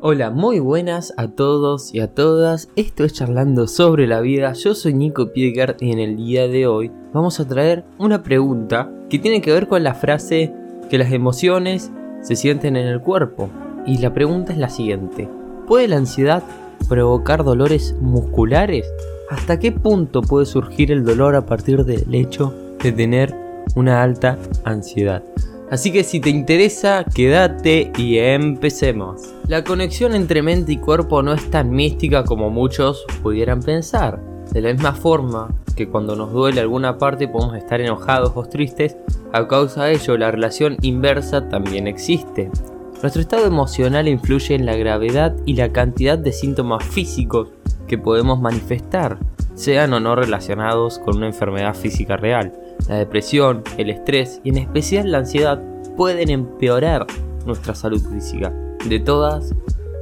[0.00, 2.68] Hola, muy buenas a todos y a todas.
[2.76, 4.52] Esto es Charlando sobre la vida.
[4.52, 8.92] Yo soy Nico Piedgard y en el día de hoy vamos a traer una pregunta
[9.10, 10.54] que tiene que ver con la frase
[10.88, 11.90] que las emociones
[12.22, 13.50] se sienten en el cuerpo.
[13.86, 15.28] Y la pregunta es la siguiente.
[15.66, 16.44] ¿Puede la ansiedad
[16.88, 18.88] provocar dolores musculares?
[19.30, 23.34] ¿Hasta qué punto puede surgir el dolor a partir del hecho de tener
[23.74, 25.24] una alta ansiedad?
[25.70, 29.34] Así que si te interesa, quédate y empecemos.
[29.48, 34.18] La conexión entre mente y cuerpo no es tan mística como muchos pudieran pensar.
[34.50, 38.96] De la misma forma que cuando nos duele alguna parte podemos estar enojados o tristes,
[39.32, 42.50] a causa de ello la relación inversa también existe.
[43.02, 47.50] Nuestro estado emocional influye en la gravedad y la cantidad de síntomas físicos
[47.86, 49.18] que podemos manifestar,
[49.54, 52.52] sean o no relacionados con una enfermedad física real.
[52.88, 55.62] La depresión, el estrés y en especial la ansiedad
[55.96, 57.06] pueden empeorar
[57.44, 58.50] nuestra salud física.
[58.88, 59.54] De todas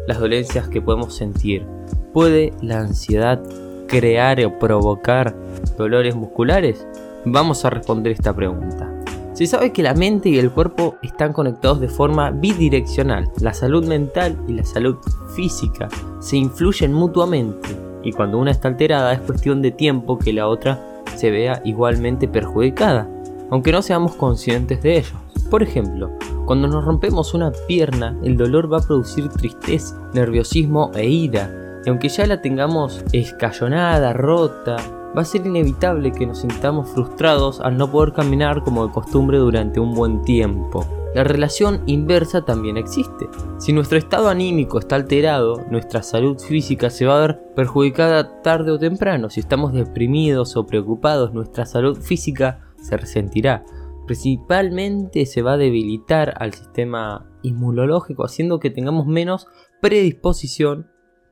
[0.06, 1.66] las dolencias que podemos sentir,
[2.12, 3.42] ¿puede la ansiedad
[3.88, 5.34] crear o provocar
[5.76, 6.86] dolores musculares?
[7.24, 8.92] Vamos a responder esta pregunta.
[9.32, 13.28] Se sabe que la mente y el cuerpo están conectados de forma bidireccional.
[13.40, 14.96] La salud mental y la salud
[15.34, 15.88] física
[16.20, 17.68] se influyen mutuamente
[18.04, 20.85] y cuando una está alterada es cuestión de tiempo que la otra
[21.16, 23.08] se vea igualmente perjudicada,
[23.50, 25.16] aunque no seamos conscientes de ello.
[25.50, 26.10] Por ejemplo,
[26.44, 31.88] cuando nos rompemos una pierna, el dolor va a producir tristeza, nerviosismo e ira, y
[31.88, 34.76] aunque ya la tengamos escayonada, rota,
[35.16, 39.38] va a ser inevitable que nos sintamos frustrados al no poder caminar como de costumbre
[39.38, 40.84] durante un buen tiempo.
[41.16, 43.26] La relación inversa también existe.
[43.56, 48.70] Si nuestro estado anímico está alterado, nuestra salud física se va a ver perjudicada tarde
[48.70, 49.30] o temprano.
[49.30, 53.64] Si estamos deprimidos o preocupados, nuestra salud física se resentirá.
[54.04, 59.46] Principalmente se va a debilitar al sistema inmunológico, haciendo que tengamos menos
[59.80, 60.90] predisposición,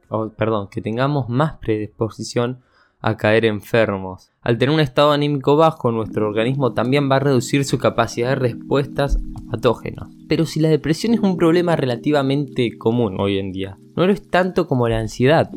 [0.09, 2.63] o perdón, que tengamos más predisposición
[3.07, 4.31] a caer enfermos.
[4.41, 8.37] Al tener un estado anímico bajo, nuestro organismo también va a reducir su capacidad de
[8.37, 10.09] respuestas a patógenos.
[10.27, 14.27] Pero si la depresión es un problema relativamente común hoy en día, no lo es
[14.31, 15.51] tanto como la ansiedad.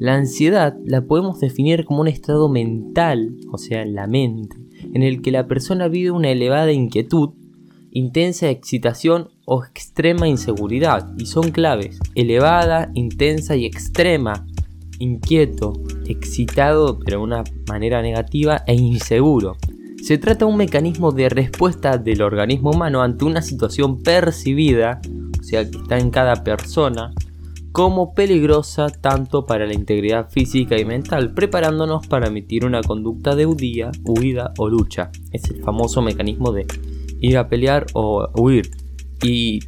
[0.00, 4.56] La ansiedad la podemos definir como un estado mental, o sea, la mente,
[4.92, 7.30] en el que la persona vive una elevada inquietud,
[7.92, 14.46] intensa excitación o extrema inseguridad, y son claves, elevada, intensa y extrema,
[14.98, 15.74] inquieto,
[16.10, 19.56] excitado pero de una manera negativa e inseguro.
[20.02, 25.00] Se trata de un mecanismo de respuesta del organismo humano ante una situación percibida,
[25.38, 27.12] o sea que está en cada persona,
[27.72, 33.46] como peligrosa tanto para la integridad física y mental, preparándonos para emitir una conducta de
[33.46, 35.10] huida, huida o lucha.
[35.32, 36.66] Es el famoso mecanismo de
[37.20, 38.70] ir a pelear o huir.
[39.22, 39.60] Y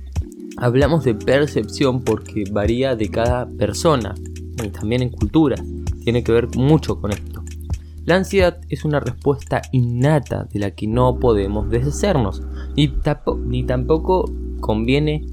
[0.57, 4.15] hablamos de percepción porque varía de cada persona
[4.65, 5.57] y también en cultura.
[6.11, 7.45] Tiene que ver mucho con esto.
[8.05, 12.43] La ansiedad es una respuesta innata de la que no podemos deshacernos,
[12.77, 12.93] ni,
[13.47, 14.29] ni tampoco
[14.59, 15.25] conviene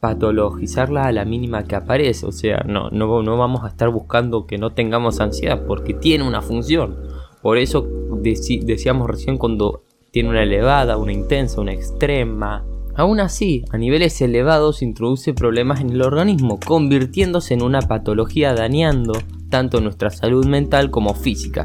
[0.00, 2.26] patologizarla a la mínima que aparece.
[2.26, 6.26] O sea, no, no, no vamos a estar buscando que no tengamos ansiedad porque tiene
[6.26, 6.96] una función.
[7.40, 7.86] Por eso
[8.20, 12.64] decíamos recién cuando tiene una elevada, una intensa, una extrema,
[12.96, 19.14] Aún así, a niveles elevados introduce problemas en el organismo, convirtiéndose en una patología dañando
[19.54, 21.64] tanto nuestra salud mental como física.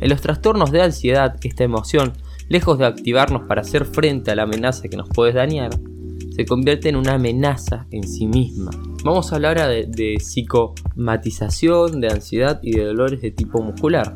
[0.00, 2.12] En los trastornos de ansiedad, esta emoción,
[2.48, 5.70] lejos de activarnos para hacer frente a la amenaza que nos puede dañar,
[6.30, 8.70] se convierte en una amenaza en sí misma.
[9.02, 14.14] Vamos a hablar ahora de, de psicomatización, de ansiedad y de dolores de tipo muscular.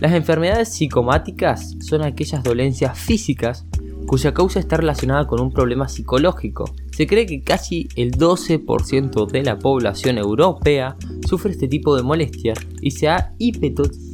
[0.00, 3.66] Las enfermedades psicomáticas son aquellas dolencias físicas
[4.06, 6.64] cuya causa está relacionada con un problema psicológico.
[6.92, 12.58] Se cree que casi el 12% de la población europea sufre este tipo de molestias
[12.80, 13.34] y se ha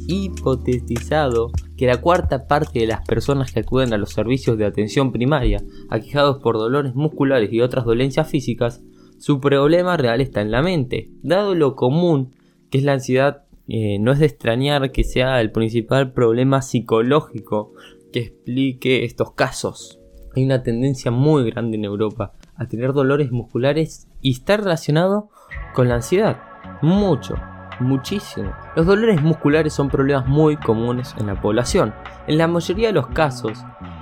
[0.07, 5.11] hipotetizado que la cuarta parte de las personas que acuden a los servicios de atención
[5.11, 8.81] primaria, aquejados por dolores musculares y otras dolencias físicas,
[9.17, 11.09] su problema real está en la mente.
[11.21, 12.33] Dado lo común
[12.71, 17.73] que es la ansiedad, eh, no es de extrañar que sea el principal problema psicológico
[18.11, 19.99] que explique estos casos.
[20.35, 25.29] Hay una tendencia muy grande en Europa a tener dolores musculares y está relacionado
[25.73, 26.41] con la ansiedad.
[26.81, 27.35] Mucho,
[27.79, 28.53] muchísimo.
[28.75, 31.93] Los dolores musculares son problemas muy comunes en la población.
[32.27, 33.57] En la mayoría de los casos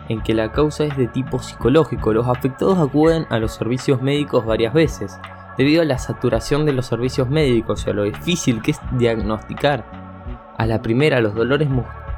[0.10, 4.46] en que la causa es de tipo psicológico, los afectados acuden a los servicios médicos
[4.46, 5.20] varias veces,
[5.58, 9.86] debido a la saturación de los servicios médicos y a lo difícil que es diagnosticar.
[10.58, 12.09] A la primera, los dolores musculares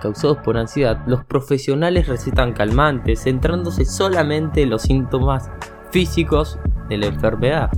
[0.00, 5.50] causados por ansiedad, los profesionales recetan calmantes, centrándose solamente en los síntomas
[5.90, 6.58] físicos
[6.88, 7.70] de la enfermedad.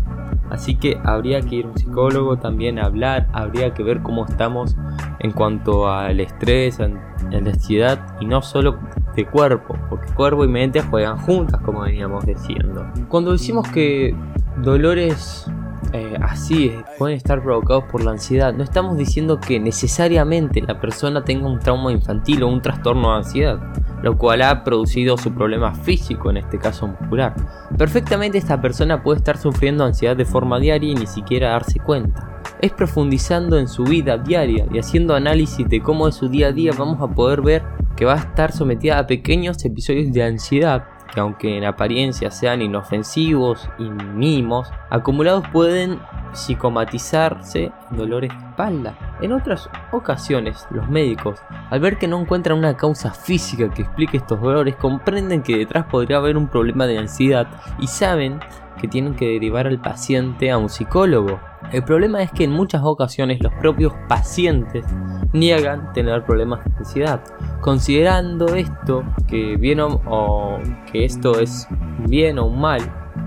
[0.50, 4.26] Así que habría que ir a un psicólogo también a hablar, habría que ver cómo
[4.26, 4.76] estamos
[5.20, 8.78] en cuanto al estrés, a la ansiedad y no solo
[9.14, 12.84] de cuerpo, porque cuerpo y mente juegan juntas como veníamos diciendo.
[13.08, 14.14] Cuando decimos que
[14.62, 15.46] dolores
[15.92, 21.24] eh, así pueden estar provocados por la ansiedad, no estamos diciendo que necesariamente la persona
[21.24, 23.60] tenga un trauma infantil o un trastorno de ansiedad
[24.02, 27.34] lo cual ha producido su problema físico, en este caso muscular.
[27.76, 32.40] Perfectamente esta persona puede estar sufriendo ansiedad de forma diaria y ni siquiera darse cuenta.
[32.60, 36.52] Es profundizando en su vida diaria y haciendo análisis de cómo es su día a
[36.52, 37.62] día vamos a poder ver
[37.96, 42.62] que va a estar sometida a pequeños episodios de ansiedad que aunque en apariencia sean
[42.62, 45.98] inofensivos y mínimos, acumulados pueden
[46.32, 49.09] psicomatizarse en dolores de espalda.
[49.22, 54.16] En otras ocasiones, los médicos, al ver que no encuentran una causa física que explique
[54.16, 57.46] estos dolores, comprenden que detrás podría haber un problema de ansiedad
[57.78, 58.40] y saben
[58.80, 61.38] que tienen que derivar al paciente a un psicólogo.
[61.70, 64.86] El problema es que en muchas ocasiones los propios pacientes
[65.34, 67.22] niegan tener problemas de ansiedad,
[67.60, 69.76] considerando esto que
[70.06, 70.58] o,
[70.90, 71.68] que esto es
[72.08, 72.80] bien o mal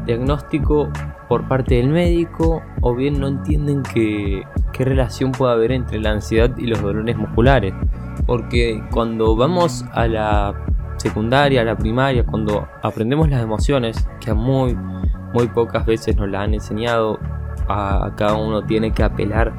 [0.06, 0.90] diagnóstico
[1.28, 4.44] por parte del médico o bien no entienden qué
[4.78, 7.74] relación puede haber entre la ansiedad y los dolores musculares.
[8.26, 10.54] Porque cuando vamos a la
[10.98, 14.76] secundaria, a la primaria, cuando aprendemos las emociones, que muy,
[15.34, 17.20] muy pocas veces nos la han enseñado,
[17.68, 19.54] cada uno tiene que apelar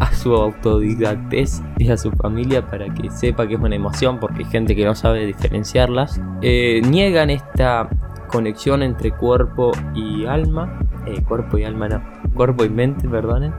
[0.00, 4.44] a su autodidactez y a su familia para que sepa que es una emoción, porque
[4.44, 6.20] hay gente que no sabe diferenciarlas.
[6.42, 7.88] Eh, niegan esta
[8.34, 12.02] conexión entre cuerpo y alma, eh, cuerpo y alma, no,
[12.34, 13.54] cuerpo y mente, perdonen,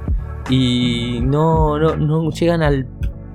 [0.49, 2.85] y no, no, no llegan al,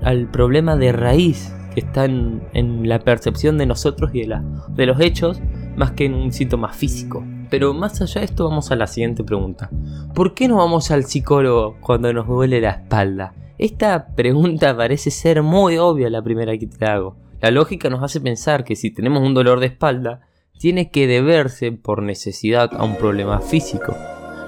[0.02, 4.44] al, problema de raíz que está en, en, la percepción de nosotros y de, la,
[4.68, 5.40] de los hechos,
[5.76, 7.24] más que en un síntoma físico.
[7.48, 9.70] Pero más allá de esto vamos a la siguiente pregunta.
[10.14, 13.32] ¿Por qué no vamos al psicólogo cuando nos duele la espalda?
[13.56, 17.16] Esta pregunta parece ser muy obvia la primera que te hago.
[17.40, 20.20] La lógica nos hace pensar que si tenemos un dolor de espalda,
[20.60, 23.96] tiene que deberse por necesidad a un problema físico.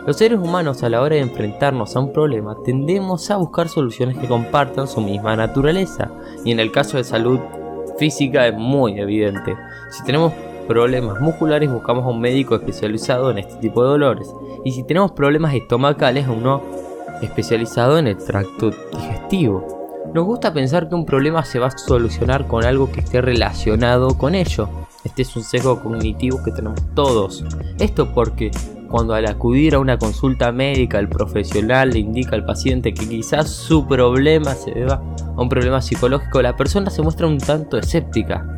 [0.07, 4.19] Los seres humanos a la hora de enfrentarnos a un problema tendemos a buscar soluciones
[4.19, 6.11] que compartan su misma naturaleza
[6.45, 7.41] y en el caso de salud
[7.99, 9.57] física es muy evidente.
[9.91, 10.35] Si tenemos
[10.69, 14.31] problemas musculares buscamos a un médico especializado en este tipo de dolores
[14.67, 16.63] y si tenemos problemas estomacales a uno
[17.23, 19.81] especializado en el tracto digestivo.
[20.13, 24.19] Nos gusta pensar que un problema se va a solucionar con algo que esté relacionado
[24.19, 24.69] con ello,
[25.05, 27.45] este es un sesgo cognitivo que tenemos todos.
[27.79, 28.51] Esto porque
[28.89, 33.49] cuando al acudir a una consulta médica el profesional le indica al paciente que quizás
[33.49, 35.03] su problema se deba
[35.35, 38.57] a un problema psicológico, la persona se muestra un tanto escéptica.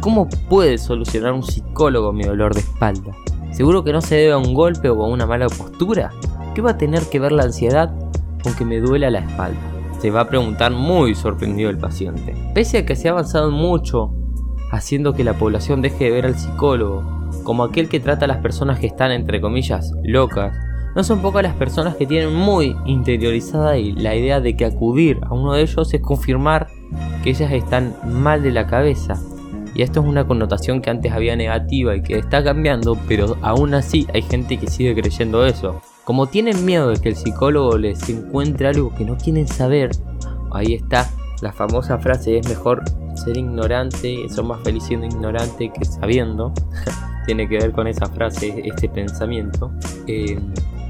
[0.00, 3.12] ¿Cómo puede solucionar un psicólogo mi dolor de espalda?
[3.52, 6.10] ¿Seguro que no se debe a un golpe o a una mala postura?
[6.54, 7.94] ¿Qué va a tener que ver la ansiedad
[8.42, 9.60] con que me duela la espalda?
[10.00, 12.34] Se va a preguntar muy sorprendido el paciente.
[12.52, 14.12] Pese a que se ha avanzado mucho
[14.72, 18.38] haciendo que la población deje de ver al psicólogo como aquel que trata a las
[18.38, 20.56] personas que están, entre comillas, locas.
[20.94, 25.34] No son pocas las personas que tienen muy interiorizada la idea de que acudir a
[25.34, 26.68] uno de ellos es confirmar
[27.22, 29.14] que ellas están mal de la cabeza.
[29.74, 33.72] Y esto es una connotación que antes había negativa y que está cambiando, pero aún
[33.72, 35.80] así hay gente que sigue creyendo eso.
[36.04, 39.92] Como tienen miedo de que el psicólogo les encuentre algo que no quieren saber,
[40.52, 41.08] ahí está
[41.42, 42.82] la famosa frase es mejor
[43.16, 46.54] ser ignorante, son más feliz siendo ignorante que sabiendo.
[47.26, 49.72] Tiene que ver con esa frase, este pensamiento.
[50.06, 50.38] Eh,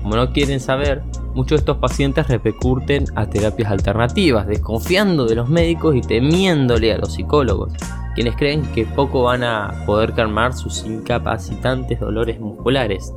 [0.02, 1.02] como no quieren saber,
[1.34, 6.98] muchos de estos pacientes repercuten a terapias alternativas, desconfiando de los médicos y temiéndole a
[6.98, 7.72] los psicólogos,
[8.14, 13.12] quienes creen que poco van a poder calmar sus incapacitantes dolores musculares.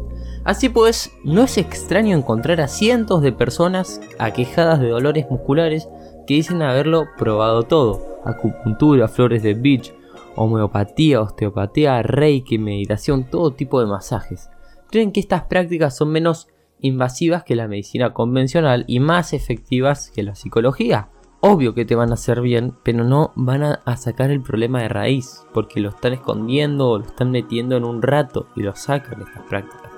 [0.45, 5.89] Así pues, no es extraño encontrar a cientos de personas aquejadas de dolores musculares
[6.25, 9.93] que dicen haberlo probado todo acupuntura, flores de beach,
[10.35, 14.49] homeopatía, osteopatía, reiki, meditación, todo tipo de masajes.
[14.89, 16.47] Creen que estas prácticas son menos
[16.81, 21.09] invasivas que la medicina convencional y más efectivas que la psicología.
[21.39, 24.89] Obvio que te van a hacer bien, pero no van a, sacar el problema de
[24.89, 29.21] raíz, porque lo están escondiendo o lo están metiendo en un rato y lo sacan
[29.21, 29.91] estas prácticas.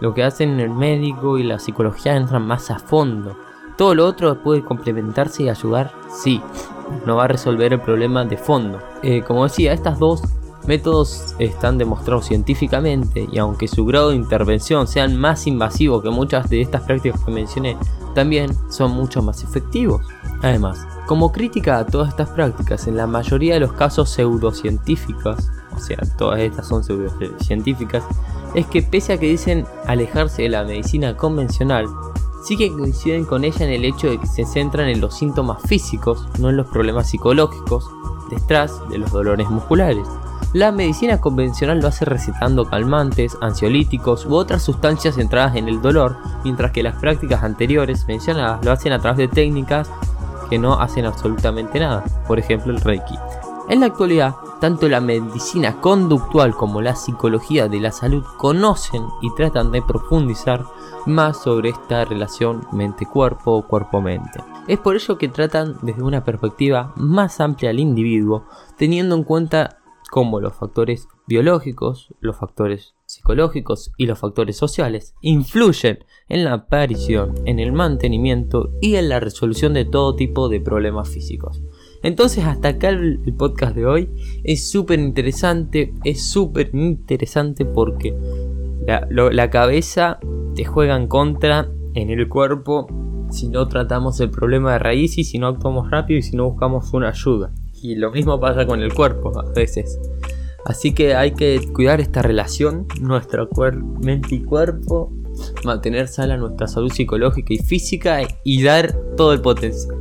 [0.00, 3.36] Lo que hacen el médico y la psicología entran más a fondo.
[3.80, 6.42] Todo lo otro puede complementarse y ayudar, sí,
[7.06, 8.78] no va a resolver el problema de fondo.
[9.02, 10.22] Eh, como decía, estos dos
[10.66, 16.50] métodos están demostrados científicamente y aunque su grado de intervención sean más invasivos que muchas
[16.50, 17.78] de estas prácticas que mencioné,
[18.14, 20.04] también son mucho más efectivos.
[20.42, 25.78] Además, como crítica a todas estas prácticas, en la mayoría de los casos pseudocientíficas, o
[25.78, 28.04] sea, todas estas son pseudocientíficas,
[28.54, 31.86] es que pese a que dicen alejarse de la medicina convencional,
[32.42, 35.62] sí que coinciden con ella en el hecho de que se centran en los síntomas
[35.62, 37.88] físicos, no en los problemas psicológicos,
[38.30, 40.06] detrás de los dolores musculares.
[40.52, 46.16] La medicina convencional lo hace recetando calmantes, ansiolíticos u otras sustancias centradas en el dolor,
[46.42, 49.88] mientras que las prácticas anteriores mencionadas lo hacen a través de técnicas
[50.48, 53.14] que no hacen absolutamente nada, por ejemplo el Reiki.
[53.70, 59.32] En la actualidad, tanto la medicina conductual como la psicología de la salud conocen y
[59.36, 60.64] tratan de profundizar
[61.06, 64.40] más sobre esta relación mente-cuerpo cuerpo-mente.
[64.66, 68.44] Es por ello que tratan desde una perspectiva más amplia al individuo,
[68.76, 69.78] teniendo en cuenta
[70.10, 77.34] cómo los factores biológicos, los factores psicológicos y los factores sociales influyen en la aparición,
[77.44, 81.62] en el mantenimiento y en la resolución de todo tipo de problemas físicos.
[82.02, 84.08] Entonces hasta acá el, podcast de hoy
[84.44, 88.14] es súper interesante, es súper interesante porque
[88.86, 90.18] la, cabeza
[90.54, 92.86] te juega en contra en el cuerpo
[93.30, 96.50] si no tratamos el problema de raíz y si no actuamos rápido y si no
[96.50, 97.52] buscamos una ayuda.
[97.82, 99.98] Y lo mismo pasa con el cuerpo a veces.
[100.64, 103.48] Así que hay que cuidar esta relación, nuestro
[104.02, 105.12] mente y cuerpo,
[105.64, 109.96] mantener sana nuestra salud psicológica y física y dar todo el potencial.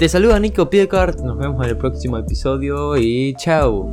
[0.00, 3.92] Te saluda Nico Piecart, nos vemos en el próximo episodio y chao.